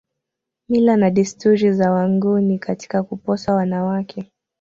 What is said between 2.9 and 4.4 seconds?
kuposa wanawake